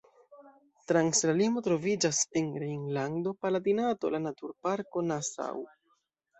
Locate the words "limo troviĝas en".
1.41-2.49